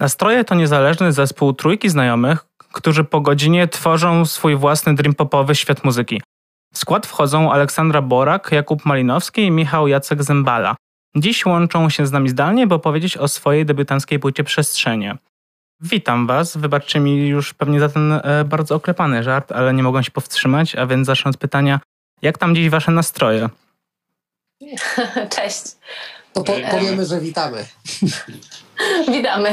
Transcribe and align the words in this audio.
Nastroje 0.00 0.44
to 0.44 0.54
niezależny 0.54 1.12
zespół 1.12 1.52
trójki 1.52 1.88
znajomych, 1.88 2.44
którzy 2.72 3.04
po 3.04 3.20
godzinie 3.20 3.68
tworzą 3.68 4.24
swój 4.24 4.56
własny 4.56 4.94
dream 4.94 5.14
popowy 5.14 5.54
świat 5.54 5.84
muzyki. 5.84 6.22
W 6.74 6.78
skład 6.78 7.06
wchodzą 7.06 7.52
Aleksandra 7.52 8.02
Borak, 8.02 8.52
Jakub 8.52 8.84
Malinowski 8.84 9.42
i 9.42 9.50
Michał 9.50 9.88
Jacek 9.88 10.22
Zembala. 10.22 10.76
Dziś 11.16 11.46
łączą 11.46 11.90
się 11.90 12.06
z 12.06 12.12
nami 12.12 12.28
zdalnie, 12.28 12.66
by 12.66 12.74
opowiedzieć 12.74 13.16
o 13.16 13.28
swojej 13.28 13.66
debiutanckiej 13.66 14.18
płycie 14.18 14.44
Przestrzenie. 14.44 15.16
Witam 15.80 16.26
Was. 16.26 16.56
Wybaczcie 16.56 17.00
mi 17.00 17.28
już 17.28 17.54
pewnie 17.54 17.80
za 17.80 17.88
ten 17.88 18.12
e, 18.12 18.44
bardzo 18.44 18.74
oklepany 18.74 19.22
żart, 19.22 19.52
ale 19.52 19.74
nie 19.74 19.82
mogłem 19.82 20.04
się 20.04 20.10
powstrzymać, 20.10 20.76
a 20.76 20.86
więc 20.86 21.06
zacznę 21.06 21.28
od 21.28 21.36
pytania, 21.36 21.80
jak 22.22 22.38
tam 22.38 22.54
dziś 22.54 22.70
Wasze 22.70 22.92
nastroje? 22.92 23.48
Cześć. 25.36 25.62
To 26.32 26.42
po, 26.42 26.52
powiemy, 26.70 27.06
że 27.06 27.20
witamy. 27.20 27.64
Witamy. 29.14 29.50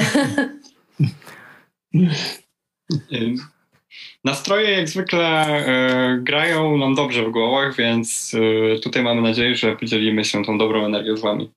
Nastroje 4.23 4.71
jak 4.71 4.89
zwykle 4.89 5.45
e, 5.45 6.17
grają 6.21 6.77
nam 6.77 6.95
dobrze 6.95 7.25
w 7.25 7.31
głowach, 7.31 7.75
więc 7.75 8.31
e, 8.75 8.79
tutaj 8.79 9.03
mamy 9.03 9.21
nadzieję, 9.21 9.55
że 9.55 9.75
podzielimy 9.75 10.25
się 10.25 10.45
tą 10.45 10.57
dobrą 10.57 10.85
energią 10.85 11.17
z 11.17 11.21
Wami. 11.21 11.51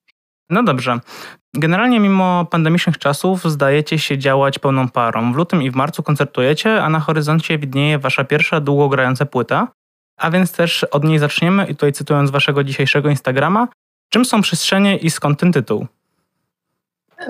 No 0.51 0.63
dobrze. 0.63 1.01
Generalnie 1.55 2.01
mimo 2.01 2.45
pandemicznych 2.45 2.99
czasów 2.99 3.45
zdajecie 3.45 3.99
się 3.99 4.19
działać 4.19 4.59
pełną 4.59 4.89
parą. 4.89 5.33
W 5.33 5.37
lutym 5.37 5.63
i 5.63 5.71
w 5.71 5.75
marcu 5.75 6.03
koncertujecie, 6.03 6.83
a 6.83 6.89
na 6.89 7.01
horyzoncie 7.01 7.59
widnieje 7.59 7.99
wasza 7.99 8.25
pierwsza 8.25 8.61
długo 8.61 8.89
grająca 8.89 9.27
płyta. 9.27 9.69
A 10.19 10.31
więc 10.31 10.53
też 10.53 10.85
od 10.85 11.05
niej 11.05 11.19
zaczniemy 11.19 11.65
i 11.65 11.75
tutaj 11.75 11.93
cytując 11.93 12.31
waszego 12.31 12.65
dzisiejszego 12.65 13.11
Instagrama, 13.11 13.69
czym 14.11 14.25
są 14.25 14.41
przestrzenie 14.41 14.97
i 14.97 15.11
skąd 15.11 15.41
ten 15.41 15.53
tytuł? 15.53 15.87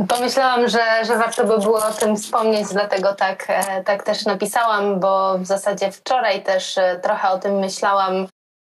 Pomyślałam, 0.08 0.68
że, 0.68 1.04
że 1.06 1.18
warto 1.18 1.44
by 1.44 1.58
było 1.58 1.86
o 1.86 1.90
tym 1.90 2.16
wspomnieć, 2.16 2.68
dlatego 2.72 3.14
tak, 3.14 3.46
e, 3.48 3.84
tak 3.84 4.02
też 4.02 4.24
napisałam, 4.24 5.00
bo 5.00 5.38
w 5.38 5.46
zasadzie 5.46 5.92
wczoraj 5.92 6.42
też 6.42 6.78
e, 6.78 7.00
trochę 7.02 7.30
o 7.30 7.38
tym 7.38 7.54
myślałam, 7.58 8.26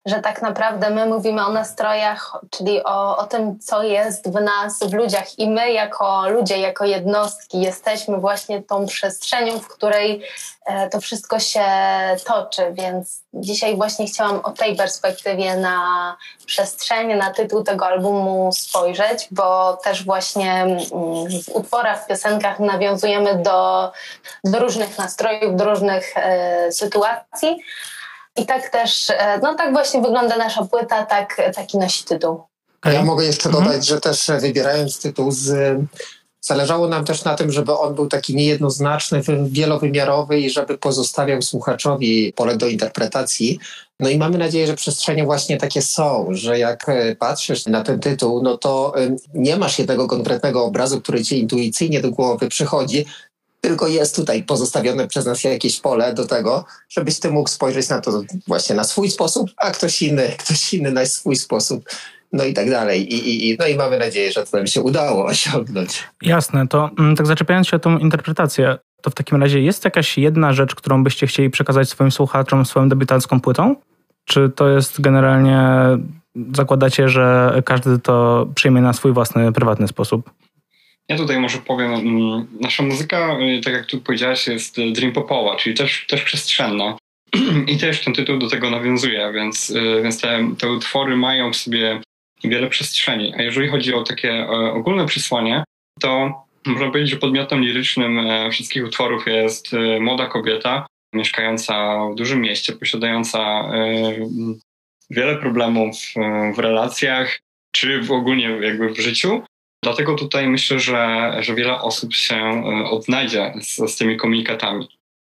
że 0.07 0.21
tak 0.21 0.43
naprawdę 0.43 0.91
my 0.91 1.07
mówimy 1.07 1.47
o 1.47 1.53
nastrojach, 1.53 2.41
czyli 2.51 2.85
o, 2.85 3.17
o 3.17 3.27
tym, 3.27 3.59
co 3.59 3.83
jest 3.83 4.31
w 4.31 4.41
nas, 4.41 4.79
w 4.79 4.93
ludziach. 4.93 5.39
I 5.39 5.51
my, 5.51 5.73
jako 5.73 6.29
ludzie, 6.29 6.59
jako 6.59 6.85
jednostki, 6.85 7.61
jesteśmy 7.61 8.19
właśnie 8.19 8.63
tą 8.63 8.87
przestrzenią, 8.87 9.59
w 9.59 9.69
której 9.69 10.23
e, 10.67 10.89
to 10.89 11.01
wszystko 11.01 11.39
się 11.39 11.65
toczy. 12.25 12.63
Więc 12.73 13.23
dzisiaj 13.35 13.77
właśnie 13.77 14.07
chciałam 14.07 14.41
o 14.41 14.51
tej 14.51 14.77
perspektywie 14.77 15.57
na 15.57 16.17
przestrzeń, 16.47 17.15
na 17.15 17.31
tytuł 17.31 17.63
tego 17.63 17.87
albumu 17.87 18.51
spojrzeć, 18.53 19.29
bo 19.31 19.77
też 19.77 20.05
właśnie 20.05 20.53
mm, 20.53 20.85
w 21.45 21.49
utworach, 21.49 22.05
w 22.05 22.07
piosenkach 22.07 22.61
nawiązujemy 22.61 23.43
do, 23.43 23.93
do 24.45 24.59
różnych 24.59 24.99
nastrojów, 24.99 25.57
do 25.57 25.65
różnych 25.65 26.17
e, 26.17 26.73
sytuacji. 26.73 27.65
I 28.37 28.47
tak 28.47 28.69
też, 28.69 29.11
e, 29.11 29.39
no 29.43 29.55
tak 29.55 29.73
właśnie 29.73 30.03
wygląda 30.03 30.37
nasza 30.37 30.65
płyta, 30.65 31.07
tak, 31.07 31.53
taki 31.55 31.79
nosi 31.79 32.05
tytuł. 32.05 32.43
A 32.83 32.93
ja 32.93 33.05
mogę 33.05 33.25
jeszcze 33.25 33.49
mhm. 33.49 33.65
dodać, 33.65 33.87
że 33.87 34.01
też 34.01 34.29
e, 34.29 34.39
wybierając 34.39 35.01
tytuł 35.01 35.31
z 35.31 35.79
Zależało 36.47 36.89
nam 36.89 37.05
też 37.05 37.25
na 37.25 37.35
tym, 37.35 37.53
żeby 37.53 37.73
on 37.73 37.95
był 37.95 38.07
taki 38.07 38.37
niejednoznaczny, 38.37 39.23
wielowymiarowy 39.47 40.41
i 40.41 40.51
żeby 40.51 40.79
pozostawiał 40.79 41.43
słuchaczowi 41.43 42.33
pole 42.33 42.57
do 42.57 42.67
interpretacji. 42.67 43.59
No 44.01 44.09
i 44.09 44.19
mamy 44.19 44.39
nadzieję, 44.39 44.67
że 44.67 44.75
przestrzenie 44.75 45.25
właśnie 45.25 45.57
takie 45.57 45.83
są, 45.83 46.29
że 46.31 46.59
jak 46.59 46.89
e, 46.89 47.17
patrzysz 47.17 47.67
na 47.67 47.83
ten 47.83 48.01
tytuł, 48.01 48.43
no 48.43 48.59
to 48.59 48.95
nie 49.35 49.57
masz 49.57 49.79
jednego 49.79 50.07
konkretnego 50.07 50.65
obrazu, 50.65 51.01
który 51.01 51.25
ci 51.25 51.41
intuicyjnie 51.41 52.01
do 52.01 52.11
głowy 52.11 52.49
przychodzi, 52.49 53.07
tylko 53.69 53.89
jest 53.89 54.17
tutaj 54.17 54.43
pozostawione 54.43 55.09
przez 55.09 55.27
nas 55.27 55.45
jakieś 55.45 55.81
pole 55.81 56.15
do 56.15 56.27
tego, 56.27 56.65
żebyś 56.89 57.21
ty 57.21 57.31
mógł 57.31 57.49
spojrzeć 57.49 57.89
na 57.89 58.01
to 58.01 58.23
właśnie 58.47 58.77
na 58.77 58.85
swój 58.85 59.11
sposób, 59.11 59.51
a 59.57 59.71
ktoś 59.71 60.03
inny, 60.03 60.33
ktoś 60.45 60.75
inny 60.75 60.93
na 60.93 61.07
swój 61.07 61.37
sposób. 61.37 61.85
No 62.33 62.45
i 62.45 62.55
tak 62.55 62.71
dalej. 62.71 63.15
I, 63.15 63.51
i, 63.51 63.57
no 63.59 63.67
i 63.67 63.77
mamy 63.77 63.99
nadzieję, 63.99 64.33
że 64.33 64.47
to 64.47 64.57
nam 64.57 64.67
się 64.67 64.83
udało 64.83 65.25
osiągnąć. 65.25 66.05
Jasne, 66.23 66.69
to 66.69 66.91
mm, 66.99 67.17
tak 67.17 67.27
zaczepiając 67.27 67.69
się 67.69 67.77
o 67.77 67.81
tą 67.81 67.99
interpretację, 67.99 68.79
to 69.03 69.11
w 69.11 69.15
takim 69.15 69.43
razie 69.43 69.61
jest 69.61 69.85
jakaś 69.85 70.19
jedna 70.19 70.53
rzecz, 70.53 70.75
którą 70.75 71.05
byście 71.05 71.27
chcieli 71.27 71.51
przekazać 71.51 71.89
swoim 71.89 72.11
słuchaczom 72.11 72.67
swoją 72.67 72.89
debiutancką 72.89 73.41
płytą? 73.41 73.77
Czy 74.25 74.51
to 74.57 74.69
jest 74.69 75.01
generalnie, 75.01 75.59
zakładacie, 76.55 77.09
że 77.09 77.55
każdy 77.65 77.99
to 77.99 78.47
przyjmie 78.55 78.81
na 78.81 78.93
swój 78.93 79.13
własny, 79.13 79.53
prywatny 79.53 79.89
sposób? 79.89 80.31
Ja 81.09 81.17
tutaj 81.17 81.39
może 81.39 81.59
powiem, 81.59 81.95
mm, 81.95 82.47
nasza 82.61 82.83
muzyka, 82.83 83.39
y, 83.41 83.61
tak 83.61 83.75
jak 83.75 83.87
tu 83.87 84.01
powiedziałaś, 84.01 84.47
jest 84.47 84.77
dream 84.93 85.13
popowa, 85.13 85.57
czyli 85.57 85.77
też, 85.77 86.07
też 86.09 86.23
przestrzenna. 86.23 86.99
I 87.73 87.79
też 87.79 88.05
ten 88.05 88.15
tytuł 88.15 88.39
do 88.39 88.51
tego 88.51 88.71
nawiązuje, 88.71 89.33
więc, 89.33 89.71
y, 89.71 90.03
więc 90.03 90.21
te, 90.21 90.49
te 90.59 90.73
utwory 90.73 91.17
mają 91.17 91.53
w 91.53 91.57
sobie 91.57 92.01
wiele 92.45 92.69
przestrzeni. 92.69 93.35
A 93.37 93.43
jeżeli 93.43 93.69
chodzi 93.69 93.95
o 93.95 94.03
takie 94.03 94.33
e, 94.33 94.49
ogólne 94.49 95.07
przesłanie, 95.07 95.65
to 96.01 96.33
można 96.67 96.87
powiedzieć, 96.87 97.11
że 97.11 97.17
podmiotem 97.17 97.61
lirycznym 97.61 98.19
e, 98.19 98.51
wszystkich 98.51 98.85
utworów 98.85 99.27
jest 99.27 99.75
e, 99.75 100.01
młoda 100.01 100.27
kobieta 100.27 100.87
mieszkająca 101.15 102.05
w 102.13 102.15
dużym 102.15 102.41
mieście, 102.41 102.73
posiadająca 102.73 103.71
wiele 105.11 105.37
problemów 105.37 105.97
w 106.57 106.59
relacjach, 106.59 107.39
czy 107.73 108.03
w 108.03 108.13
ogólnie 108.13 108.45
jakby 108.45 108.89
w 108.89 109.01
życiu, 109.01 109.43
Dlatego 109.85 110.15
tutaj 110.15 110.49
myślę, 110.49 110.81
że, 110.81 111.33
że 111.41 111.55
wiele 111.55 111.81
osób 111.81 112.15
się 112.15 112.37
e, 112.37 112.85
odnajdzie 112.91 113.55
z, 113.61 113.77
z 113.93 113.97
tymi 113.97 114.17
komunikatami. 114.17 114.89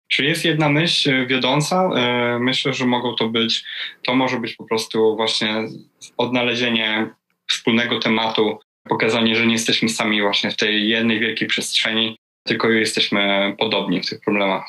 Czy 0.08 0.24
jest 0.24 0.44
jedna 0.44 0.68
myśl 0.68 1.26
wiodąca? 1.26 1.90
E, 1.96 2.38
myślę, 2.38 2.72
że 2.72 2.86
mogą 2.86 3.14
to 3.14 3.28
być, 3.28 3.64
to 4.06 4.14
może 4.14 4.40
być 4.40 4.54
po 4.54 4.64
prostu 4.64 5.16
właśnie 5.16 5.54
odnalezienie 6.16 7.10
wspólnego 7.50 7.98
tematu, 7.98 8.58
pokazanie, 8.88 9.36
że 9.36 9.46
nie 9.46 9.52
jesteśmy 9.52 9.88
sami 9.88 10.22
właśnie 10.22 10.50
w 10.50 10.56
tej 10.56 10.88
jednej 10.88 11.20
wielkiej 11.20 11.48
przestrzeni, 11.48 12.16
tylko 12.46 12.68
jesteśmy 12.68 13.54
podobni 13.58 14.02
w 14.02 14.08
tych 14.08 14.20
problemach. 14.20 14.64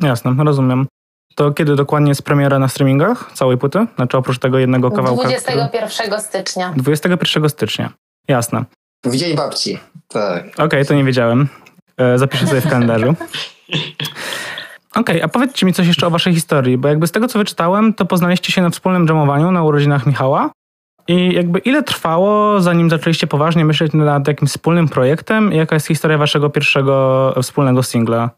Jasne, 0.00 0.44
rozumiem. 0.44 0.86
To 1.34 1.50
kiedy 1.50 1.76
dokładnie 1.76 2.08
jest 2.08 2.22
premiera 2.22 2.58
na 2.58 2.68
streamingach 2.68 3.30
całej 3.34 3.58
płyty? 3.58 3.86
Znaczy 3.96 4.16
oprócz 4.16 4.38
tego 4.38 4.58
jednego 4.58 4.90
kawałka? 4.90 5.28
21 5.28 6.06
który... 6.06 6.20
stycznia. 6.20 6.72
21 6.76 7.48
stycznia, 7.48 7.92
jasne. 8.28 8.64
W 9.04 9.16
dzień 9.16 9.36
babci, 9.36 9.78
tak. 10.08 10.44
Okej, 10.46 10.64
okay, 10.64 10.84
to 10.84 10.94
nie 10.94 11.04
wiedziałem. 11.04 11.48
E, 11.96 12.18
zapiszę 12.18 12.46
sobie 12.46 12.60
w 12.60 12.68
kalendarzu. 12.68 13.14
Okej, 14.90 15.16
okay, 15.16 15.24
a 15.24 15.28
powiedzcie 15.28 15.66
mi 15.66 15.72
coś 15.72 15.86
jeszcze 15.86 16.06
o 16.06 16.10
waszej 16.10 16.34
historii, 16.34 16.78
bo 16.78 16.88
jakby 16.88 17.06
z 17.06 17.12
tego 17.12 17.28
co 17.28 17.38
wyczytałem, 17.38 17.94
to 17.94 18.06
poznaliście 18.06 18.52
się 18.52 18.62
na 18.62 18.70
wspólnym 18.70 19.06
dżemowaniu 19.06 19.50
na 19.50 19.64
urodzinach 19.64 20.06
Michała. 20.06 20.50
I 21.08 21.34
jakby 21.34 21.58
ile 21.58 21.82
trwało, 21.82 22.60
zanim 22.60 22.90
zaczęliście 22.90 23.26
poważnie 23.26 23.64
myśleć 23.64 23.92
nad 23.92 24.28
jakimś 24.28 24.50
wspólnym 24.50 24.88
projektem? 24.88 25.52
I 25.52 25.56
jaka 25.56 25.76
jest 25.76 25.86
historia 25.86 26.18
waszego 26.18 26.50
pierwszego 26.50 27.34
wspólnego 27.42 27.82
singla? 27.82 28.30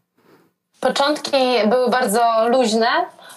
Początki 0.80 1.36
były 1.68 1.90
bardzo 1.90 2.48
luźne, 2.48 2.88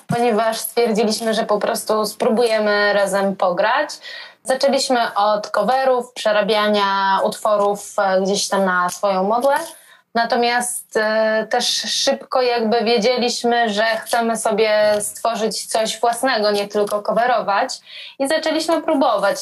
ponieważ 0.07 0.57
stwierdziliśmy, 0.57 1.33
że 1.33 1.43
po 1.43 1.59
prostu 1.59 2.05
spróbujemy 2.05 2.93
razem 2.93 3.35
pograć. 3.35 3.89
Zaczęliśmy 4.45 5.13
od 5.15 5.49
coverów, 5.49 6.13
przerabiania 6.13 7.19
utworów 7.23 7.93
e, 7.97 8.21
gdzieś 8.21 8.47
tam 8.47 8.65
na 8.65 8.89
swoją 8.89 9.23
modłę. 9.23 9.55
Natomiast 10.15 10.97
e, 10.97 11.47
też 11.49 11.67
szybko 11.67 12.41
jakby 12.41 12.83
wiedzieliśmy, 12.83 13.69
że 13.69 13.83
chcemy 13.85 14.37
sobie 14.37 15.01
stworzyć 15.01 15.65
coś 15.65 15.99
własnego, 15.99 16.51
nie 16.51 16.67
tylko 16.67 17.01
coverować 17.01 17.79
i 18.19 18.27
zaczęliśmy 18.27 18.81
próbować. 18.81 19.37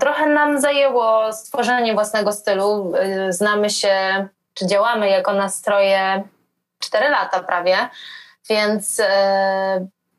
Trochę 0.00 0.26
nam 0.26 0.60
zajęło 0.60 1.32
stworzenie 1.32 1.94
własnego 1.94 2.32
stylu. 2.32 2.92
E, 2.96 3.32
znamy 3.32 3.70
się, 3.70 4.26
czy 4.54 4.66
działamy 4.66 5.08
jako 5.08 5.32
nastroje 5.32 6.22
4 6.78 7.08
lata 7.08 7.42
prawie, 7.42 7.76
więc 8.48 9.00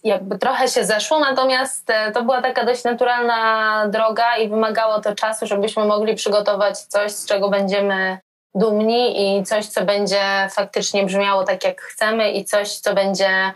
jakby 0.04 0.38
trochę 0.38 0.68
się 0.68 0.86
zeszło, 0.86 1.20
natomiast 1.20 1.90
e, 1.90 2.12
to 2.12 2.24
była 2.24 2.42
taka 2.42 2.66
dość 2.66 2.84
naturalna 2.84 3.88
droga 3.88 4.38
i 4.38 4.50
wymagało 4.50 5.02
to 5.02 5.16
czasu, 5.16 5.48
żebyśmy 5.48 5.86
mogli 5.86 6.16
przygotować 6.16 6.80
coś, 6.80 7.12
z 7.12 7.26
czego 7.26 7.50
będziemy 7.50 8.18
dumni 8.56 9.38
i 9.40 9.44
coś, 9.44 9.66
co 9.66 9.86
będzie 9.86 10.22
faktycznie 10.52 11.06
brzmiało 11.06 11.44
tak, 11.44 11.64
jak 11.64 11.82
chcemy 11.82 12.32
i 12.32 12.46
coś, 12.46 12.70
co 12.70 12.94
będzie 12.94 13.54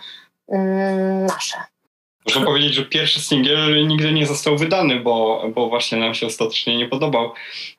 mm, 0.49 1.25
nasze. 1.25 1.57
Można 2.25 2.45
powiedzieć, 2.45 2.73
że 2.73 2.85
pierwszy 2.85 3.19
singiel 3.19 3.87
nigdy 3.87 4.11
nie 4.11 4.25
został 4.25 4.57
wydany, 4.57 4.99
bo, 4.99 5.43
bo 5.55 5.69
właśnie 5.69 5.97
nam 5.97 6.13
się 6.13 6.27
ostatecznie 6.27 6.77
nie 6.77 6.87
podobał. 6.87 7.33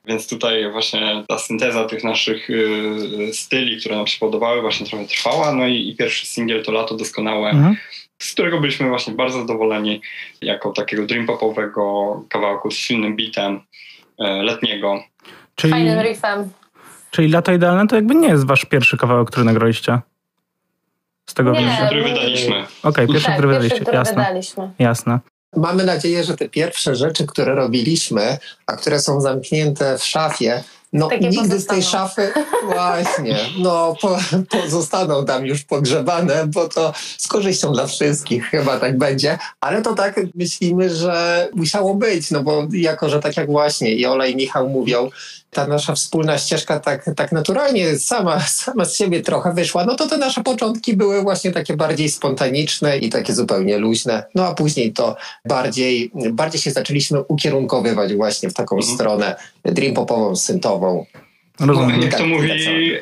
Więc 0.04 0.28
tutaj 0.28 0.70
właśnie 0.72 1.24
ta 1.28 1.38
synteza 1.38 1.84
tych 1.84 2.04
naszych 2.04 2.50
y, 2.50 3.30
styli, 3.32 3.80
które 3.80 3.96
nam 3.96 4.06
się 4.06 4.18
podobały, 4.18 4.60
właśnie 4.60 4.86
trochę 4.86 5.04
trwała. 5.04 5.52
No 5.52 5.66
i, 5.66 5.88
i 5.88 5.96
pierwszy 5.96 6.26
singiel 6.26 6.64
to 6.64 6.72
Lato 6.72 6.94
Doskonałe. 6.94 7.50
Mhm 7.50 7.76
z 8.18 8.32
którego 8.32 8.60
byliśmy 8.60 8.88
właśnie 8.88 9.14
bardzo 9.14 9.40
zadowoleni 9.40 10.00
jako 10.40 10.72
takiego 10.72 11.06
dream 11.06 11.26
popowego 11.26 12.24
kawałku 12.28 12.70
z 12.70 12.74
silnym 12.74 13.16
bitem 13.16 13.60
e, 14.18 14.42
letniego. 14.42 15.02
Czyli, 15.54 15.72
Fajnym 15.72 16.00
riffem. 16.00 16.50
Czyli 17.10 17.28
Lato 17.28 17.52
Idealne 17.52 17.86
to 17.86 17.96
jakby 17.96 18.14
nie 18.14 18.28
jest 18.28 18.46
wasz 18.46 18.64
pierwszy 18.64 18.96
kawałek, 18.96 19.28
który 19.28 19.44
nagraliście? 19.44 20.00
Z 21.26 21.34
tego 21.34 21.52
Nie, 21.52 21.60
wiem. 21.60 21.86
Który 21.86 22.02
wydaliśmy. 22.02 22.56
Okej, 22.56 22.68
okay, 22.82 23.06
pierwszy, 23.06 23.26
tak, 23.26 23.34
który 23.34 23.48
pierwszy, 23.48 23.62
wydaliście. 23.62 23.80
który 23.80 23.96
Jasne. 23.96 24.14
wydaliśmy. 24.14 24.70
Jasne. 24.78 25.18
Mamy 25.56 25.84
nadzieję, 25.84 26.24
że 26.24 26.36
te 26.36 26.48
pierwsze 26.48 26.96
rzeczy, 26.96 27.26
które 27.26 27.54
robiliśmy, 27.54 28.38
a 28.66 28.76
które 28.76 29.00
są 29.00 29.20
zamknięte 29.20 29.98
w 29.98 30.04
szafie, 30.04 30.64
no 30.96 31.08
Takie 31.08 31.28
nigdy 31.28 31.58
z 31.58 31.66
tej 31.66 31.76
pozostaną. 31.78 32.08
szafy 32.08 32.32
właśnie, 32.74 33.36
no 33.58 33.94
po, 34.00 34.18
pozostaną 34.50 35.24
tam 35.24 35.46
już 35.46 35.62
pogrzebane, 35.64 36.46
bo 36.46 36.68
to 36.68 36.92
z 37.18 37.28
korzyścią 37.28 37.72
dla 37.72 37.86
wszystkich 37.86 38.44
chyba 38.44 38.78
tak 38.78 38.98
będzie, 38.98 39.38
ale 39.60 39.82
to 39.82 39.94
tak 39.94 40.20
myślimy, 40.34 40.94
że 40.94 41.48
musiało 41.54 41.94
być, 41.94 42.30
no 42.30 42.42
bo 42.42 42.66
jako, 42.72 43.08
że 43.08 43.20
tak 43.20 43.36
jak 43.36 43.50
właśnie 43.50 43.94
i 43.94 44.06
Ola 44.06 44.26
i 44.26 44.36
Michał 44.36 44.68
mówią, 44.68 45.10
ta 45.56 45.66
nasza 45.66 45.94
wspólna 45.94 46.38
ścieżka 46.38 46.80
tak, 46.80 47.04
tak 47.16 47.32
naturalnie 47.32 47.98
sama, 47.98 48.40
sama 48.40 48.84
z 48.84 48.96
siebie 48.96 49.20
trochę 49.22 49.52
wyszła, 49.54 49.84
no 49.84 49.94
to 49.96 50.08
te 50.08 50.18
nasze 50.18 50.42
początki 50.42 50.96
były 50.96 51.22
właśnie 51.22 51.52
takie 51.52 51.76
bardziej 51.76 52.08
spontaniczne 52.08 52.98
i 52.98 53.08
takie 53.10 53.32
zupełnie 53.32 53.78
luźne, 53.78 54.24
no 54.34 54.46
a 54.46 54.54
później 54.54 54.92
to 54.92 55.16
bardziej, 55.48 56.10
bardziej 56.32 56.60
się 56.60 56.70
zaczęliśmy 56.70 57.22
ukierunkowywać 57.22 58.14
właśnie 58.14 58.50
w 58.50 58.54
taką 58.54 58.76
Mhm. 58.76 58.94
stronę 58.96 59.36
dream 59.64 59.94
popową, 59.94 60.36
syntową. 60.36 61.06
Rozumiem. 61.60 62.02
Jak 62.02 62.10
to 62.12 62.18
Tak, 62.18 62.26
mówi. 62.26 62.50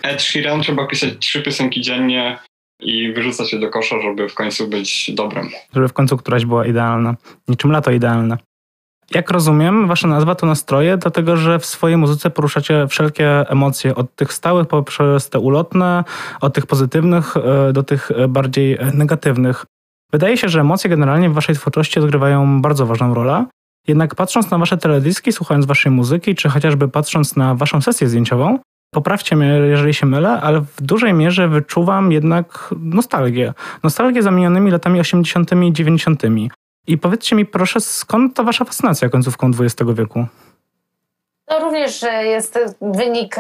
Ed 0.03 0.23
Sheeran, 0.23 0.63
trzeba 0.63 0.87
pisać 0.87 1.11
trzy 1.21 1.43
piosenki 1.43 1.81
dziennie 1.81 2.39
i 2.81 3.13
wyrzucać 3.13 3.53
je 3.53 3.59
do 3.59 3.71
kosza, 3.71 3.97
żeby 4.03 4.29
w 4.29 4.35
końcu 4.35 4.69
być 4.69 5.11
dobrym. 5.15 5.51
Żeby 5.75 5.89
w 5.89 5.93
końcu 5.93 6.17
któraś 6.17 6.45
była 6.45 6.67
idealna. 6.67 7.15
Niczym 7.49 7.71
Lato 7.73 7.91
Idealne. 7.91 8.37
Jak 9.11 9.31
rozumiem, 9.31 9.89
wasza 9.89 10.09
nazwa 10.09 10.35
to 10.35 10.47
nastroje, 10.47 10.97
dlatego 10.97 11.37
że 11.37 11.59
w 11.59 11.67
swojej 11.67 11.97
muzyce 11.97 12.31
poruszacie 12.31 12.89
wszelkie 12.89 13.51
emocje, 13.51 13.95
od 13.95 14.15
tych 14.15 14.33
stałych 14.33 14.69
poprzez 14.69 15.31
te 15.31 15.39
ulotne, 15.39 16.05
od 16.41 16.55
tych 16.55 16.67
pozytywnych 16.67 17.37
e, 17.37 17.73
do 17.73 17.83
tych 17.83 18.11
e, 18.11 18.29
bardziej 18.29 18.75
e, 18.75 18.91
negatywnych. 18.95 19.65
Wydaje 20.13 20.37
się, 20.37 20.49
że 20.49 20.61
emocje 20.61 20.91
generalnie 20.91 21.31
w 21.31 21.33
waszej 21.33 21.55
twórczości 21.55 22.01
odgrywają 22.01 22.63
bardzo 22.63 22.87
ważną 22.87 23.15
rolę. 23.15 23.47
Jednak 23.89 24.15
patrząc 24.15 24.51
na 24.51 24.59
wasze 24.59 24.77
teledyski, 24.77 25.33
słuchając 25.33 25.67
waszej 25.67 25.93
muzyki, 25.93 26.35
czy 26.35 26.49
chociażby 26.49 26.89
patrząc 26.89 27.37
na 27.37 27.55
waszą 27.55 27.81
sesję 27.81 28.09
zdjęciową, 28.09 28.59
poprawcie 28.95 29.37
mnie, 29.37 29.47
jeżeli 29.47 29.95
się 29.95 30.07
mylę, 30.07 30.41
ale 30.41 30.61
w 30.61 30.83
dużej 30.83 31.15
mierze 31.15 31.49
wyczuwam 31.49 32.13
jednak 32.13 32.75
nostalgię. 32.81 33.55
Nostalgię 33.83 34.23
zamienionymi 34.23 34.71
latami 34.71 35.01
80. 35.01 35.53
i 35.53 35.73
90. 35.73 36.23
I 36.87 36.99
powiedzcie 36.99 37.37
mi 37.37 37.47
proszę, 37.47 37.81
skąd 37.81 38.37
ta 38.37 38.43
wasza 38.43 38.65
fascynacja 38.65 39.09
końcówką 39.09 39.51
XX 39.61 39.91
wieku? 39.95 40.27
To 41.47 41.59
również 41.59 42.03
e, 42.03 42.25
jest 42.25 42.59
wynik 42.81 43.37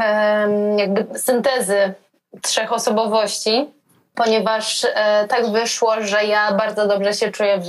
jakby 0.76 1.18
syntezy 1.18 1.94
trzech 2.42 2.72
osobowości, 2.72 3.70
ponieważ 4.14 4.84
e, 4.84 5.26
tak 5.28 5.46
wyszło, 5.52 6.02
że 6.02 6.24
ja 6.24 6.52
bardzo 6.52 6.86
dobrze 6.86 7.12
się 7.12 7.30
czuję 7.30 7.58
w 7.58 7.68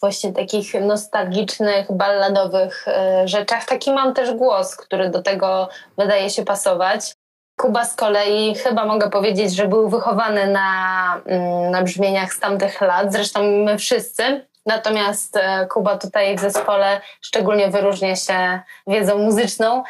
właśnie 0.00 0.32
takich 0.32 0.74
nostalgicznych, 0.74 1.92
balladowych 1.92 2.88
e, 2.88 3.28
rzeczach. 3.28 3.64
Taki 3.64 3.92
mam 3.92 4.14
też 4.14 4.34
głos, 4.34 4.76
który 4.76 5.10
do 5.10 5.22
tego 5.22 5.68
wydaje 5.98 6.30
się 6.30 6.44
pasować. 6.44 7.14
Kuba 7.56 7.84
z 7.84 7.94
kolei 7.94 8.54
chyba 8.54 8.84
mogę 8.86 9.10
powiedzieć, 9.10 9.54
że 9.54 9.68
był 9.68 9.88
wychowany 9.88 10.46
na, 10.46 11.20
mm, 11.26 11.70
na 11.70 11.82
brzmieniach 11.82 12.34
z 12.34 12.40
tamtych 12.40 12.80
lat, 12.80 13.12
zresztą 13.12 13.42
my 13.64 13.78
wszyscy. 13.78 14.46
Natomiast 14.66 15.36
e, 15.36 15.66
Kuba 15.66 15.98
tutaj 15.98 16.36
w 16.36 16.40
zespole 16.40 17.00
szczególnie 17.20 17.68
wyróżnia 17.68 18.16
się 18.16 18.60
wiedzą 18.86 19.18
muzyczną. 19.18 19.84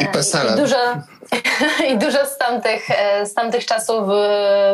I 0.00 0.06
E. 0.06 0.54
I 0.54 0.60
dużo, 0.60 0.76
I 1.92 1.98
dużo 1.98 2.26
z, 2.26 2.38
tamtych, 2.38 2.90
e, 2.90 3.26
z 3.26 3.34
tamtych 3.34 3.66
czasów 3.66 4.08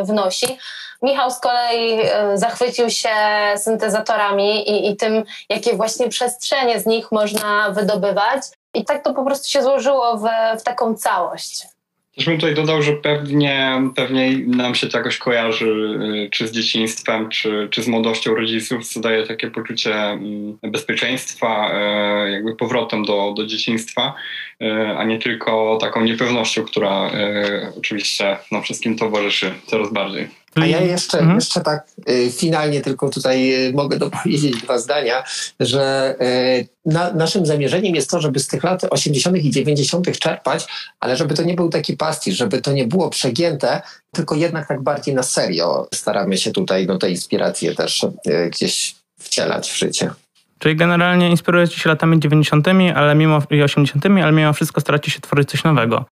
wnosi. 0.03 0.59
Michał 1.01 1.31
z 1.31 1.39
kolei 1.39 1.99
zachwycił 2.33 2.89
się 2.89 3.09
syntezatorami 3.57 4.69
i, 4.69 4.91
i 4.91 4.95
tym, 4.95 5.23
jakie 5.49 5.75
właśnie 5.75 6.09
przestrzenie 6.09 6.79
z 6.79 6.85
nich 6.85 7.11
można 7.11 7.69
wydobywać. 7.69 8.41
I 8.73 8.85
tak 8.85 9.03
to 9.03 9.13
po 9.13 9.25
prostu 9.25 9.49
się 9.49 9.63
złożyło 9.63 10.17
w, 10.17 10.27
w 10.59 10.63
taką 10.63 10.95
całość. 10.95 11.67
Też 12.17 12.25
bym 12.25 12.35
tutaj 12.35 12.55
dodał, 12.55 12.81
że 12.81 12.93
pewnie, 12.93 13.81
pewnie 13.95 14.37
nam 14.37 14.75
się 14.75 14.87
to 14.87 14.97
jakoś 14.97 15.17
kojarzy, 15.17 15.65
y, 16.25 16.29
czy 16.31 16.47
z 16.47 16.51
dzieciństwem, 16.51 17.29
czy, 17.29 17.67
czy 17.71 17.83
z 17.83 17.87
młodością 17.87 18.35
rodziców, 18.35 18.87
co 18.87 18.99
daje 18.99 19.27
takie 19.27 19.51
poczucie 19.51 19.95
mm, 19.95 20.57
bezpieczeństwa, 20.63 21.71
y, 22.27 22.31
jakby 22.31 22.55
powrotem 22.55 23.05
do, 23.05 23.33
do 23.37 23.45
dzieciństwa, 23.45 24.13
y, 24.61 24.97
a 24.97 25.03
nie 25.03 25.19
tylko 25.19 25.77
taką 25.81 26.01
niepewnością, 26.01 26.63
która 26.63 27.11
oczywiście 27.77 28.37
nam 28.51 28.63
wszystkim 28.63 28.97
towarzyszy 28.97 29.53
coraz 29.65 29.93
bardziej. 29.93 30.27
A 30.55 30.65
ja 30.65 30.81
jeszcze, 30.81 31.19
Mhm. 31.19 31.35
jeszcze 31.35 31.61
tak 31.61 31.87
y, 32.09 32.31
finalnie 32.31 32.81
tylko 32.81 33.09
tutaj 33.09 33.67
y, 33.67 33.73
mogę 33.73 33.97
dopowiedzieć 34.05 34.61
dwa 34.61 34.79
zdania, 34.79 35.23
że 35.59 36.15
y, 36.21 36.67
na, 36.85 37.13
naszym 37.13 37.45
zamierzeniem 37.45 37.95
jest 37.95 38.09
to, 38.09 38.21
żeby 38.21 38.39
z 38.39 38.47
tych 38.47 38.63
lat 38.63 38.81
80. 38.89 39.37
i 39.37 39.51
90. 39.51 40.19
czerpać, 40.19 40.67
ale 40.99 41.17
żeby 41.17 41.33
to 41.35 41.43
nie 41.43 41.53
był 41.53 41.69
taki 41.69 41.97
pastisz, 41.97 42.37
żeby 42.37 42.61
to 42.61 42.71
nie 42.71 42.87
było 42.87 43.09
przegięte, 43.09 43.81
tylko 44.13 44.35
jednak 44.35 44.67
tak 44.67 44.81
bardziej 44.81 45.15
na 45.15 45.23
serio. 45.23 45.87
Staramy 45.93 46.37
się 46.37 46.51
tutaj 46.51 46.87
no, 46.87 46.97
te 46.97 47.11
inspiracje 47.11 47.75
też 47.75 48.05
gdzieś 48.51 48.95
wcielać 49.19 49.71
w 49.71 49.77
życie. 49.77 50.11
Czyli 50.59 50.75
generalnie 50.75 51.29
inspirujecie 51.29 51.79
się 51.79 51.89
latami 51.89 52.19
90. 52.19 52.67
ale 52.95 53.15
mimo, 53.15 53.41
i 53.49 53.63
80., 53.63 54.05
ale 54.05 54.31
mimo 54.31 54.53
wszystko 54.53 54.81
staracie 54.81 55.11
się 55.11 55.19
tworzyć 55.19 55.49
coś 55.49 55.63
nowego. 55.63 56.05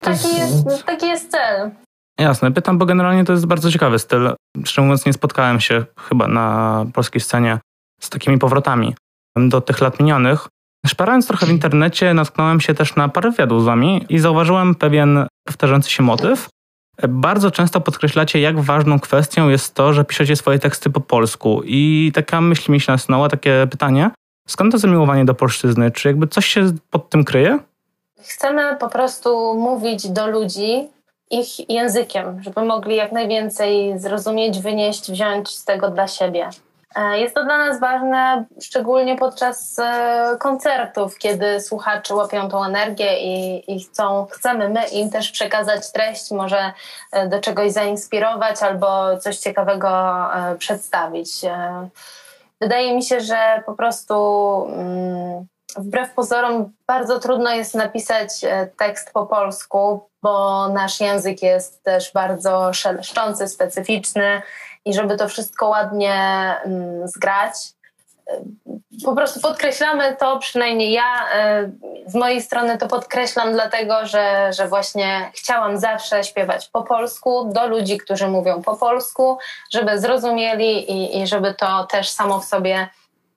Taki 0.00 0.28
jest, 0.38 0.84
taki 0.86 1.06
jest 1.06 1.30
cel. 1.30 1.70
Jasne, 2.18 2.52
pytam, 2.52 2.78
bo 2.78 2.86
generalnie 2.86 3.24
to 3.24 3.32
jest 3.32 3.46
bardzo 3.46 3.70
ciekawy 3.70 3.98
styl. 3.98 4.30
Szczerze 4.64 4.82
mówiąc, 4.82 5.06
nie 5.06 5.12
spotkałem 5.12 5.60
się 5.60 5.84
chyba 6.08 6.28
na 6.28 6.86
polskiej 6.94 7.20
scenie 7.20 7.58
z 8.00 8.10
takimi 8.10 8.38
powrotami 8.38 8.94
do 9.36 9.60
tych 9.60 9.80
lat 9.80 10.00
minionych. 10.00 10.48
Szperając 10.86 11.26
trochę 11.26 11.46
w 11.46 11.50
internecie, 11.50 12.14
natknąłem 12.14 12.60
się 12.60 12.74
też 12.74 12.96
na 12.96 13.08
parę 13.08 13.30
wywiadów 13.30 13.62
z 13.62 13.64
wami 13.64 14.06
i 14.08 14.18
zauważyłem 14.18 14.74
pewien 14.74 15.26
powtarzający 15.46 15.90
się 15.90 16.02
motyw. 16.02 16.48
Bardzo 17.08 17.50
często 17.50 17.80
podkreślacie, 17.80 18.40
jak 18.40 18.60
ważną 18.60 19.00
kwestią 19.00 19.48
jest 19.48 19.74
to, 19.74 19.92
że 19.92 20.04
piszecie 20.04 20.36
swoje 20.36 20.58
teksty 20.58 20.90
po 20.90 21.00
polsku. 21.00 21.62
I 21.64 22.12
taka 22.14 22.40
myśl 22.40 22.72
mi 22.72 22.80
się 22.80 22.92
nasunęła, 22.92 23.28
takie 23.28 23.66
pytanie. 23.70 24.10
Skąd 24.48 24.72
to 24.72 24.78
zamiłowanie 24.78 25.24
do 25.24 25.34
polszczyzny? 25.34 25.90
Czy 25.90 26.08
jakby 26.08 26.26
coś 26.26 26.46
się 26.46 26.72
pod 26.90 27.10
tym 27.10 27.24
kryje? 27.24 27.58
Chcemy 28.22 28.76
po 28.80 28.88
prostu 28.88 29.54
mówić 29.54 30.08
do 30.08 30.26
ludzi 30.26 30.88
ich 31.30 31.70
językiem, 31.70 32.42
żeby 32.42 32.62
mogli 32.62 32.96
jak 32.96 33.12
najwięcej 33.12 33.98
zrozumieć, 33.98 34.60
wynieść, 34.60 35.10
wziąć 35.10 35.48
z 35.48 35.64
tego 35.64 35.90
dla 35.90 36.08
siebie. 36.08 36.50
E, 36.96 37.18
Jest 37.18 37.34
to 37.34 37.44
dla 37.44 37.58
nas 37.58 37.80
ważne, 37.80 38.44
szczególnie 38.62 39.16
podczas 39.16 39.78
e, 39.78 40.36
koncertów, 40.40 41.18
kiedy 41.18 41.60
słuchacze 41.60 42.14
łapią 42.14 42.48
tą 42.48 42.64
energię 42.64 43.18
i, 43.20 43.64
i 43.76 43.84
chcą, 43.84 44.26
chcemy 44.30 44.68
my 44.68 44.88
im 44.88 45.10
też 45.10 45.30
przekazać 45.30 45.92
treść, 45.92 46.30
może 46.30 46.72
e, 47.12 47.28
do 47.28 47.40
czegoś 47.40 47.72
zainspirować 47.72 48.62
albo 48.62 49.18
coś 49.18 49.38
ciekawego 49.38 49.88
przedstawić. 50.58 51.30
Wydaje 52.60 52.94
mi 52.94 53.02
się, 53.02 53.20
że 53.20 53.62
po 53.66 53.74
prostu 53.74 54.14
mm, 54.72 55.46
wbrew 55.76 56.14
pozorom 56.14 56.72
bardzo 56.86 57.18
trudno 57.18 57.50
jest 57.54 57.74
napisać 57.74 58.44
e, 58.44 58.66
tekst 58.78 59.12
po 59.12 59.26
polsku, 59.26 60.08
bo 60.22 60.68
nasz 60.68 61.00
język 61.00 61.42
jest 61.42 61.82
też 61.82 62.12
bardzo 62.12 62.72
szeleszczący, 62.72 63.48
specyficzny 63.48 64.42
i 64.84 64.94
żeby 64.94 65.16
to 65.16 65.28
wszystko 65.28 65.68
ładnie 65.68 66.14
mm, 66.64 67.08
zgrać. 67.08 67.54
e, 68.30 68.40
Po 69.04 69.14
prostu 69.14 69.40
podkreślamy 69.40 70.16
to, 70.16 70.38
przynajmniej 70.38 70.92
ja 70.92 71.30
e, 71.32 71.70
z 72.06 72.14
mojej 72.14 72.42
strony 72.42 72.78
to 72.78 72.88
podkreślam, 72.88 73.52
dlatego 73.52 74.06
że, 74.06 74.52
że 74.52 74.68
właśnie 74.68 75.30
chciałam 75.34 75.78
zawsze 75.78 76.24
śpiewać 76.24 76.68
po 76.68 76.82
polsku 76.82 77.52
do 77.52 77.66
ludzi, 77.66 77.98
którzy 77.98 78.28
mówią 78.28 78.62
po 78.62 78.76
polsku, 78.76 79.38
żeby 79.72 79.98
zrozumieli 79.98 80.90
i, 80.92 81.22
i 81.22 81.26
żeby 81.26 81.54
to 81.54 81.86
też 81.86 82.10
samo 82.10 82.40
w 82.40 82.44
sobie 82.44 82.88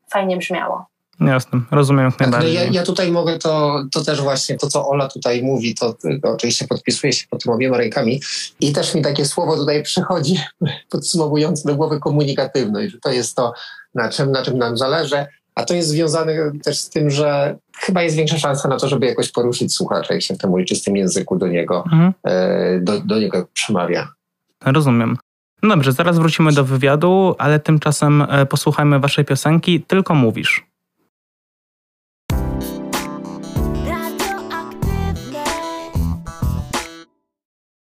fajnie 0.10 0.38
brzmiało. 0.38 0.89
Jasne, 1.22 1.62
rozumiem 1.72 2.06
jak 2.06 2.16
Tak, 2.16 2.28
no 2.28 2.32
najbardziej. 2.32 2.56
ja, 2.56 2.80
ja 2.80 2.84
tutaj 2.84 3.12
mogę 3.12 3.38
to, 3.40 3.84
to 3.92 4.04
też 4.04 4.22
właśnie, 4.22 4.58
to 4.58 4.68
co 4.68 4.90
Ola 4.90 5.08
tutaj 5.08 5.44
mówi, 5.44 5.76
to, 5.76 5.94
to 6.24 6.30
oczywiście 6.30 6.68
podpisuję 6.68 7.14
się 7.14 7.28
pod 7.30 7.44
tym 7.44 7.54
obiema 7.54 7.78
rękami 7.78 8.22
i 8.60 8.74
też 8.74 8.96
mi 8.96 9.02
takie 9.02 9.26
słowo 9.26 9.58
tutaj 9.58 9.84
przychodzi 9.84 10.40
podsumowujące 10.92 11.70
do 11.70 11.76
głowy 11.76 12.00
komunikatywność, 12.00 12.92
że 12.92 13.00
to 13.00 13.12
jest 13.12 13.36
to, 13.36 13.54
na 13.96 14.10
czym, 14.10 14.32
na 14.32 14.44
czym 14.44 14.58
nam 14.58 14.78
zależy, 14.78 15.26
a 15.56 15.66
to 15.66 15.74
jest 15.74 15.90
związane 15.90 16.52
też 16.64 16.80
z 16.80 16.90
tym, 16.90 17.10
że 17.10 17.58
chyba 17.78 18.04
jest 18.04 18.16
większa 18.16 18.38
szansa 18.38 18.70
na 18.70 18.78
to, 18.78 18.88
żeby 18.90 19.06
jakoś 19.06 19.32
poruszyć 19.32 19.74
słuchacza, 19.74 20.14
jak 20.14 20.24
się 20.24 20.34
w 20.34 20.38
tym 20.38 20.54
ojczystym 20.54 20.98
języku 20.98 21.38
do 21.38 21.48
niego, 21.48 21.84
Mhm. 21.92 22.14
e, 22.24 22.80
do, 22.80 23.00
do 23.00 23.20
niego 23.20 23.48
przemawia. 23.54 24.08
Rozumiem. 24.66 25.18
No 25.64 25.70
dobrze, 25.70 25.92
zaraz 25.92 26.18
wrócimy 26.20 26.52
do 26.52 26.64
wywiadu, 26.64 27.36
ale 27.38 27.60
tymczasem 27.60 28.22
e, 28.30 28.46
posłuchajmy 28.46 29.00
waszej 29.00 29.26
piosenki 29.26 29.82
Tylko 29.82 30.16
mówisz. 30.16 30.69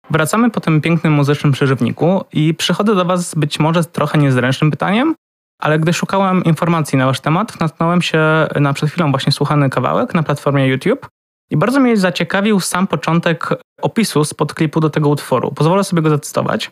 Wracamy 0.09 0.49
po 0.49 0.59
tym 0.59 0.81
pięknym 0.81 1.13
muzycznym 1.13 1.53
przeżywniku 1.53 2.25
i 2.33 2.53
przychodzę 2.53 2.95
do 2.95 3.05
Was 3.05 3.35
być 3.35 3.59
może 3.59 3.83
z 3.83 3.87
trochę 3.87 4.17
niezręcznym 4.17 4.71
pytaniem, 4.71 5.15
ale 5.59 5.79
gdy 5.79 5.93
szukałem 5.93 6.43
informacji 6.43 6.97
na 6.97 7.05
Wasz 7.05 7.19
temat, 7.19 7.59
natknąłem 7.59 8.01
się 8.01 8.19
na 8.59 8.73
przed 8.73 8.89
chwilą 8.89 9.11
właśnie 9.11 9.31
słuchany 9.31 9.69
kawałek 9.69 10.13
na 10.13 10.23
platformie 10.23 10.67
YouTube 10.67 11.07
i 11.49 11.57
bardzo 11.57 11.79
mnie 11.79 11.97
zaciekawił 11.97 12.59
sam 12.59 12.87
początek 12.87 13.49
opisu 13.81 14.25
spod 14.25 14.53
klipu 14.53 14.79
do 14.79 14.89
tego 14.89 15.09
utworu. 15.09 15.51
Pozwolę 15.51 15.83
sobie 15.83 16.01
go 16.01 16.09
zacytować. 16.09 16.71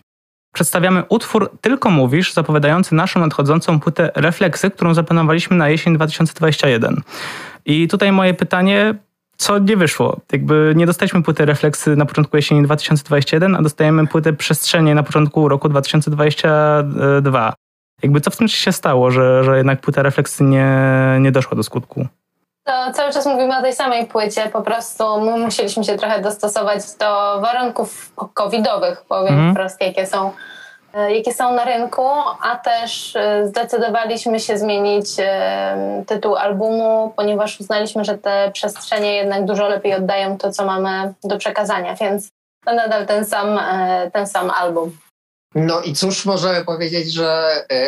Przedstawiamy 0.54 1.04
utwór 1.10 1.51
Tylko 1.62 1.89
Mówisz, 1.89 2.34
zapowiadający 2.34 2.96
naszą 2.96 3.20
nadchodzącą 3.20 3.80
płytę 3.80 4.12
Refleksy, 4.15 4.72
którą 4.72 4.94
zaplanowaliśmy 4.94 5.58
na 5.58 5.70
jesień 5.70 5.96
2021. 5.96 7.01
I 7.65 7.88
tutaj 7.88 8.12
moje 8.12 8.34
pytanie, 8.34 8.96
co 9.38 9.60
nie 9.60 9.77
wyszło? 9.77 10.18
Jakby 10.32 10.74
nie 10.75 10.86
dostaliśmy 10.86 11.24
płyty 11.24 11.46
Refleksy 11.46 11.96
na 11.96 12.06
początku 12.06 12.38
jesieni 12.38 12.63
2021, 12.63 13.56
a 13.56 13.62
dostajemy 13.62 14.08
płytę 14.08 14.34
Przestrzenie 14.34 14.96
na 14.96 15.04
początku 15.04 15.50
roku 15.50 15.70
2022. 15.70 17.54
Jakby 18.04 18.22
co 18.22 18.32
w 18.32 18.38
tym 18.38 18.48
się 18.48 18.72
stało, 18.72 19.12
że, 19.12 19.44
że 19.44 19.58
jednak 19.58 19.82
płyta 19.82 20.04
Refleksy 20.04 20.44
nie, 20.44 20.77
nie 21.20 21.32
doszła 21.32 21.58
do 21.58 21.63
skutku? 21.63 22.08
To 22.65 22.92
cały 22.94 23.13
czas 23.13 23.25
mówimy 23.25 23.58
o 23.58 23.62
tej 23.62 23.74
samej 23.74 24.06
płycie, 24.06 24.50
po 24.54 24.62
prostu 24.62 25.22
my 25.22 25.38
musieliśmy 25.38 25.84
się 25.84 25.96
trochę 25.98 26.22
dostosować 26.22 26.82
do 27.00 27.42
warunków 27.42 28.12
covidowych, 28.34 29.06
powiem 29.10 29.34
mhm. 29.34 29.51
wprost, 29.51 29.82
jakie 29.82 30.08
są, 30.08 30.32
jakie 30.95 31.33
są 31.33 31.53
na 31.53 31.65
rynku, 31.65 32.05
a 32.41 32.55
też 32.55 33.15
e, 33.15 33.47
zdecydowaliśmy 33.47 34.39
się 34.39 34.57
zmienić 34.57 35.07
e, 35.19 36.03
tytuł 36.07 36.35
albumu, 36.35 37.13
ponieważ 37.15 37.59
uznaliśmy, 37.59 38.05
że 38.05 38.17
te 38.17 38.51
przestrzenie 38.53 39.15
jednak 39.15 39.45
dużo 39.45 39.67
lepiej 39.67 39.93
oddają 39.93 40.37
to, 40.37 40.51
co 40.51 40.65
mamy 40.65 41.13
do 41.23 41.37
przekazania, 41.37 41.95
więc 41.95 42.29
to 42.65 42.73
nadal 42.73 43.05
ten 43.05 43.25
sam, 43.25 43.59
ten 44.13 44.27
sam 44.27 44.49
album. 44.49 44.97
No 45.55 45.81
i 45.81 45.93
cóż 45.93 46.25
możemy 46.25 46.65
powiedzieć, 46.65 47.13
że 47.13 47.45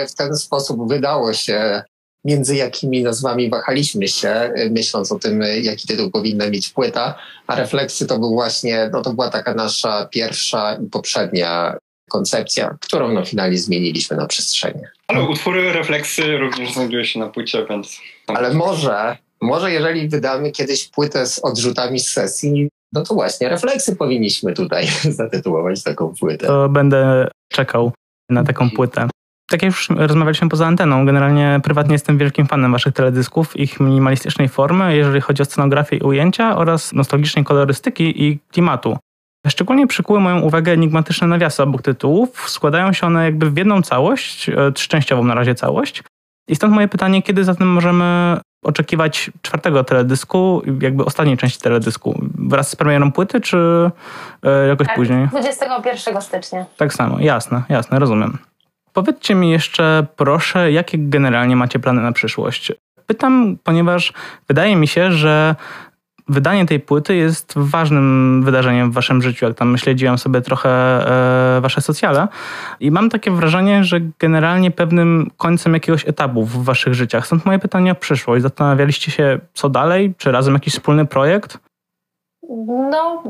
w 0.09 0.15
ten 0.15 0.35
sposób 0.35 0.89
wydało 0.89 1.33
się 1.33 1.83
między 2.25 2.55
jakimi 2.55 3.03
nazwami 3.03 3.49
wahaliśmy 3.49 4.07
się, 4.07 4.53
myśląc 4.69 5.11
o 5.11 5.19
tym, 5.19 5.41
jaki 5.61 5.87
tytuł 5.87 6.11
powinna 6.11 6.49
mieć 6.49 6.69
płyta, 6.69 7.15
a 7.47 7.55
refleksy 7.55 8.07
to 8.07 8.19
był 8.19 8.33
właśnie, 8.33 8.89
no 8.93 9.01
to 9.01 9.13
była 9.13 9.29
taka 9.29 9.53
nasza 9.53 10.07
pierwsza 10.11 10.75
i 10.75 10.89
poprzednia 10.89 11.77
koncepcja, 12.09 12.77
którą 12.81 13.13
no 13.13 13.25
finalnie 13.25 13.57
zmieniliśmy 13.57 14.17
na 14.17 14.25
przestrzenie. 14.25 14.91
Ale 15.07 15.23
utwory 15.23 15.73
refleksy 15.73 16.37
również 16.37 16.73
znajdują 16.73 17.03
się 17.03 17.19
na 17.19 17.27
płycie, 17.27 17.65
więc... 17.69 17.99
Ale 18.27 18.53
może, 18.53 19.17
może 19.41 19.71
jeżeli 19.71 20.09
wydamy 20.09 20.51
kiedyś 20.51 20.87
płytę 20.87 21.27
z 21.27 21.39
odrzutami 21.39 21.99
z 21.99 22.07
sesji, 22.07 22.69
no 22.93 23.03
to 23.03 23.13
właśnie 23.13 23.49
refleksy 23.49 23.95
powinniśmy 23.95 24.53
tutaj 24.53 24.87
zatytułować 25.19 25.83
taką 25.83 26.13
płytę. 26.19 26.47
To 26.47 26.69
będę 26.69 27.27
czekał 27.51 27.91
na 28.29 28.43
taką 28.43 28.69
płytę. 28.69 29.07
Tak 29.49 29.61
jak 29.61 29.71
już 29.71 29.89
rozmawialiśmy 29.89 30.49
poza 30.49 30.65
anteną, 30.65 31.05
generalnie 31.05 31.59
prywatnie 31.63 31.93
jestem 31.93 32.17
wielkim 32.17 32.47
fanem 32.47 32.71
waszych 32.71 32.93
teledysków, 32.93 33.55
ich 33.55 33.79
minimalistycznej 33.79 34.49
formy, 34.49 34.95
jeżeli 34.95 35.21
chodzi 35.21 35.41
o 35.41 35.45
scenografię 35.45 35.97
i 35.97 36.01
ujęcia 36.01 36.57
oraz 36.57 36.93
nostalgicznej 36.93 37.45
kolorystyki 37.45 38.23
i 38.23 38.39
klimatu. 38.51 38.97
Szczególnie 39.49 39.87
przykuły 39.87 40.19
moją 40.19 40.39
uwagę 40.39 40.71
enigmatyczne 40.71 41.27
nawiasy 41.27 41.63
obok 41.63 41.81
tytułów. 41.81 42.49
Składają 42.49 42.93
się 42.93 43.07
one 43.07 43.23
jakby 43.23 43.51
w 43.51 43.57
jedną 43.57 43.81
całość, 43.81 44.49
e, 44.49 44.71
częściową 44.71 45.23
na 45.23 45.35
razie 45.35 45.55
całość. 45.55 46.03
I 46.47 46.55
stąd 46.55 46.73
moje 46.73 46.87
pytanie, 46.87 47.21
kiedy 47.21 47.43
zatem 47.43 47.67
możemy 47.67 48.37
oczekiwać 48.63 49.31
czwartego 49.41 49.83
teledysku, 49.83 50.61
jakby 50.81 51.05
ostatniej 51.05 51.37
części 51.37 51.59
teledysku? 51.59 52.21
Wraz 52.35 52.69
z 52.69 52.75
premierą 52.75 53.11
płyty, 53.11 53.41
czy 53.41 53.57
e, 54.43 54.67
jakoś 54.67 54.87
tak, 54.87 54.95
później? 54.95 55.27
21 55.27 56.21
stycznia. 56.21 56.65
Tak 56.77 56.93
samo, 56.93 57.19
jasne, 57.19 57.63
jasne, 57.69 57.99
rozumiem. 57.99 58.37
Powiedzcie 58.93 59.35
mi 59.35 59.49
jeszcze, 59.49 60.05
proszę, 60.15 60.71
jakie 60.71 60.97
generalnie 60.97 61.55
macie 61.55 61.79
plany 61.79 62.01
na 62.01 62.11
przyszłość? 62.11 62.71
Pytam, 63.05 63.57
ponieważ 63.63 64.13
wydaje 64.47 64.75
mi 64.75 64.87
się, 64.87 65.11
że 65.11 65.55
wydanie 66.29 66.65
tej 66.65 66.79
płyty 66.79 67.15
jest 67.15 67.53
ważnym 67.55 68.41
wydarzeniem 68.43 68.91
w 68.91 68.93
waszym 68.93 69.21
życiu. 69.21 69.45
Jak 69.45 69.57
tam 69.57 69.77
śledziłem 69.77 70.17
sobie 70.17 70.41
trochę 70.41 70.69
e, 71.57 71.61
wasze 71.61 71.81
socjale 71.81 72.27
i 72.79 72.91
mam 72.91 73.09
takie 73.09 73.31
wrażenie, 73.31 73.83
że 73.83 73.99
generalnie 74.19 74.71
pewnym 74.71 75.31
końcem 75.37 75.73
jakiegoś 75.73 76.07
etapu 76.07 76.43
w 76.43 76.63
waszych 76.63 76.93
życiach. 76.93 77.25
Stąd 77.25 77.45
moje 77.45 77.59
pytanie 77.59 77.91
o 77.91 77.95
przyszłość. 77.95 78.43
Zastanawialiście 78.43 79.11
się, 79.11 79.39
co 79.53 79.69
dalej? 79.69 80.13
Czy 80.17 80.31
razem 80.31 80.53
jakiś 80.53 80.73
wspólny 80.73 81.05
projekt? 81.05 81.57
No, 82.91 83.23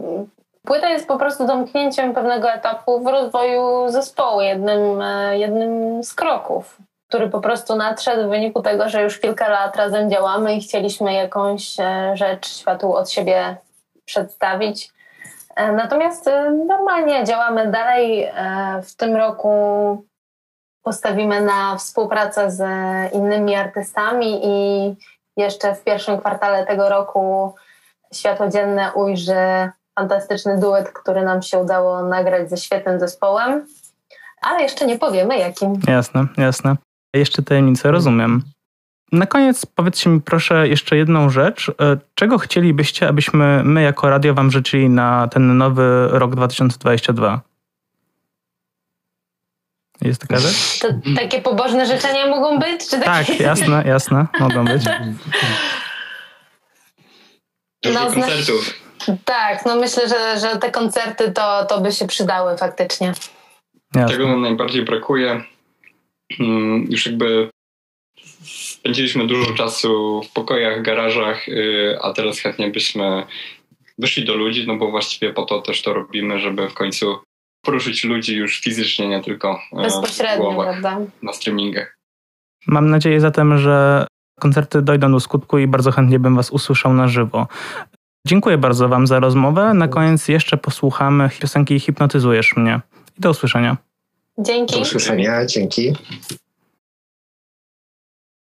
Płyta 0.67 0.89
jest 0.89 1.07
po 1.07 1.17
prostu 1.17 1.47
domknięciem 1.47 2.13
pewnego 2.13 2.51
etapu 2.51 3.03
w 3.03 3.07
rozwoju 3.07 3.91
zespołu, 3.91 4.41
jednym, 4.41 5.01
e, 5.01 5.37
jednym 5.37 6.03
z 6.03 6.13
kroków, 6.13 6.77
który 7.07 7.29
po 7.29 7.41
prostu 7.41 7.75
nadszedł 7.75 8.27
w 8.27 8.29
wyniku 8.29 8.61
tego, 8.61 8.89
że 8.89 9.03
już 9.03 9.19
kilka 9.19 9.49
lat 9.49 9.75
razem 9.75 10.09
działamy 10.09 10.55
i 10.55 10.61
chcieliśmy 10.61 11.13
jakąś 11.13 11.79
e, 11.79 12.11
rzecz 12.17 12.47
światu 12.47 12.93
od 12.93 13.11
siebie 13.11 13.57
przedstawić. 14.05 14.91
E, 15.55 15.71
natomiast 15.71 16.29
normalnie 16.67 17.23
działamy 17.23 17.71
dalej. 17.71 18.31
W 18.83 18.95
tym 18.95 19.15
roku 19.15 20.05
postawimy 20.83 21.41
na 21.41 21.77
współpracę 21.77 22.51
z 22.51 22.63
innymi 23.13 23.55
artystami 23.55 24.39
i 24.43 24.95
jeszcze 25.37 25.75
w 25.75 25.83
pierwszym 25.83 26.19
kwartale 26.19 26.65
tego 26.65 26.89
roku 26.89 27.55
światło 28.13 28.47
dzienne 28.47 28.91
ujrzy 28.93 29.69
fantastyczny 29.99 30.59
duet, 30.59 30.89
który 30.89 31.23
nam 31.23 31.41
się 31.41 31.57
udało 31.57 32.03
nagrać 32.03 32.49
ze 32.49 32.57
świetnym 32.57 32.99
zespołem, 32.99 33.67
ale 34.41 34.61
jeszcze 34.61 34.85
nie 34.85 34.99
powiemy 34.99 35.37
jakim. 35.37 35.79
Jasne, 35.87 36.27
jasne. 36.37 36.75
Jeszcze 37.17 37.43
tajemnicę 37.43 37.91
rozumiem. 37.91 38.43
Na 39.11 39.25
koniec 39.25 39.65
powiedzcie 39.65 40.09
mi 40.09 40.21
proszę 40.21 40.67
jeszcze 40.67 40.97
jedną 40.97 41.29
rzecz. 41.29 41.69
E, 41.69 41.97
czego 42.15 42.37
chcielibyście, 42.37 43.07
abyśmy 43.07 43.63
my 43.63 43.81
jako 43.81 44.09
radio 44.09 44.33
wam 44.33 44.51
życzyli 44.51 44.89
na 44.89 45.27
ten 45.27 45.57
nowy 45.57 46.07
rok 46.11 46.35
2022? 46.35 47.41
Jest 50.01 50.21
taka 50.21 50.39
rzecz? 50.39 50.79
To 50.79 50.87
takie 51.15 51.41
pobożne 51.41 51.85
życzenia 51.85 52.27
mogą 52.27 52.59
być? 52.59 52.89
Czy 52.89 52.99
Tak, 52.99 53.39
jasne, 53.39 53.83
jasne, 53.85 54.27
mogą 54.39 54.65
być. 54.65 54.83
Dużo 57.83 57.99
no, 57.99 58.11
koncertów. 58.11 58.73
Tak, 59.25 59.65
no 59.65 59.75
myślę, 59.75 60.09
że, 60.09 60.39
że 60.39 60.57
te 60.57 60.71
koncerty 60.71 61.31
to, 61.31 61.65
to 61.65 61.81
by 61.81 61.91
się 61.91 62.07
przydały 62.07 62.57
faktycznie. 62.57 63.13
Jasne. 63.95 64.11
Tego 64.11 64.27
nam 64.27 64.41
najbardziej 64.41 64.85
brakuje. 64.85 65.43
Mm, 66.39 66.87
już 66.89 67.05
jakby 67.05 67.49
spędziliśmy 68.43 69.27
dużo 69.27 69.53
czasu 69.53 70.21
w 70.23 70.33
pokojach, 70.33 70.81
garażach, 70.81 71.49
y, 71.49 71.97
a 72.01 72.13
teraz 72.13 72.39
chętnie 72.39 72.69
byśmy 72.69 73.23
wyszli 73.97 74.25
do 74.25 74.35
ludzi, 74.35 74.67
no 74.67 74.75
bo 74.75 74.91
właściwie 74.91 75.33
po 75.33 75.45
to 75.45 75.61
też 75.61 75.81
to 75.81 75.93
robimy, 75.93 76.39
żeby 76.39 76.69
w 76.69 76.73
końcu 76.73 77.17
poruszyć 77.65 78.03
ludzi 78.03 78.35
już 78.35 78.59
fizycznie, 78.59 79.07
nie 79.07 79.23
tylko 79.23 79.59
e, 79.73 79.81
Bezpośrednio, 79.81 80.35
w 80.35 80.53
głowach, 80.53 80.81
prawda? 80.81 81.11
na 81.21 81.33
streamingach. 81.33 81.97
Mam 82.67 82.89
nadzieję 82.89 83.21
zatem, 83.21 83.57
że 83.57 84.07
koncerty 84.39 84.81
dojdą 84.81 85.11
do 85.11 85.19
skutku 85.19 85.57
i 85.57 85.67
bardzo 85.67 85.91
chętnie 85.91 86.19
bym 86.19 86.35
Was 86.35 86.51
usłyszał 86.51 86.93
na 86.93 87.07
żywo. 87.07 87.47
Dziękuję 88.27 88.57
bardzo 88.57 88.89
Wam 88.89 89.07
za 89.07 89.19
rozmowę. 89.19 89.73
Na 89.73 89.87
koniec 89.87 90.27
jeszcze 90.27 90.57
posłuchamy 90.57 91.29
piosenki 91.39 91.79
Hipnotyzujesz 91.79 92.55
mnie. 92.55 92.79
I 93.17 93.21
do 93.21 93.29
usłyszenia. 93.29 93.77
Dzięki. 94.39 94.75
Do 94.75 94.81
usłyszenia, 94.81 95.45
dzięki. 95.45 95.93